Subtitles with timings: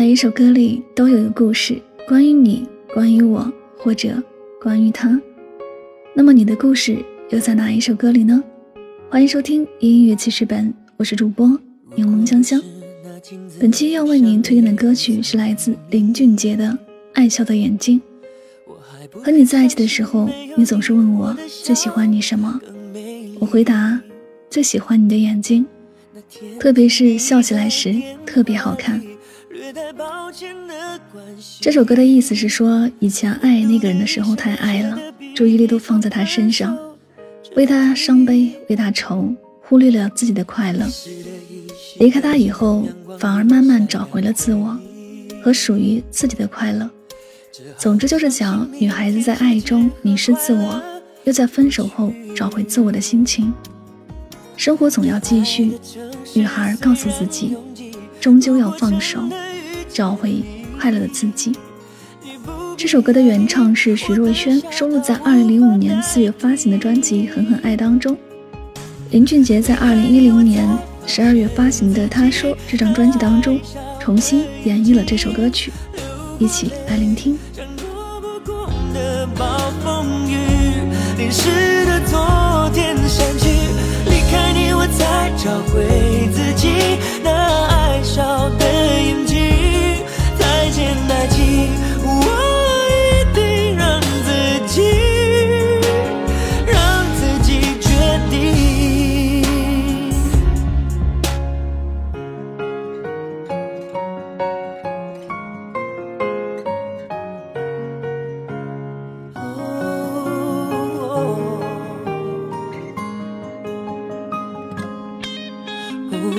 [0.00, 4.10] 每一首歌里都有一个故事，关于你，关于我，或者
[4.58, 5.20] 关于他。
[6.14, 8.42] 那么你的故事又在哪一首歌里呢？
[9.10, 11.46] 欢迎收听音乐记事本，我是主播
[11.96, 12.58] 柠檬香香。
[13.60, 16.64] 本期要为您推荐的歌曲是来自林俊杰的
[17.12, 18.00] 《爱笑的眼睛》。
[19.22, 22.58] 和你在一起的时候，你总是问我最喜欢你什么，
[23.38, 24.00] 我回答
[24.48, 25.66] 最喜欢你的眼睛。
[26.58, 27.94] 特别是笑起来时
[28.24, 28.98] 特别好看。
[31.60, 34.98] 这首歌的意思是说，以前爱那个人的时候太爱了，
[35.34, 36.76] 注意力都放在他身上，
[37.54, 40.86] 为他伤悲，为他愁，忽略了自己的快乐。
[41.98, 42.88] 离开他以后，
[43.18, 44.76] 反而慢慢找回了自我
[45.42, 46.88] 和属于自己的快乐。
[47.76, 50.82] 总之就是讲，女孩子在爱中迷失自我，
[51.24, 53.52] 又在分手后找回自我的心情。
[54.56, 55.78] 生活总要继续，
[56.34, 57.56] 女孩告诉自己，
[58.20, 59.20] 终究要放手，
[59.92, 60.42] 找回
[60.78, 61.52] 快乐的自己。
[62.76, 68.16] 这首歌的原唱是徐若瑄，收录在2005年4月发行的专辑《狠狠爱》当中。
[69.10, 70.66] 林俊杰在2010年
[71.06, 73.60] 12月发行的《他说》这张专辑当中，
[74.00, 75.70] 重新演绎了这首歌曲，
[76.38, 77.36] 一起来聆听。
[82.10, 82.70] 找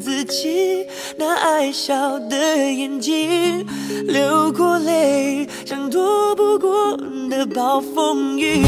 [0.00, 2.36] 自己那爱笑的
[2.72, 3.66] 眼睛，
[4.06, 6.96] 流过泪，像躲不过
[7.28, 8.62] 的暴风雨。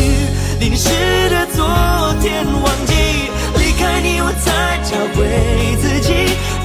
[0.60, 0.90] 淋湿
[1.30, 1.64] 的昨
[2.20, 2.94] 天，忘记
[3.58, 5.18] 离开你，我才找回
[5.80, 6.12] 自己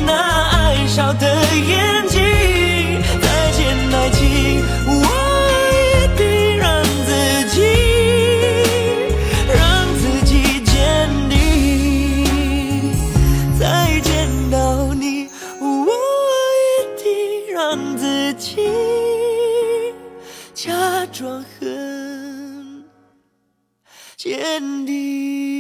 [0.06, 0.14] 那
[0.52, 1.26] 爱笑的
[1.70, 1.85] 眼
[17.68, 18.62] 让自己
[20.54, 20.72] 假
[21.08, 22.86] 装很
[24.16, 25.55] 坚定。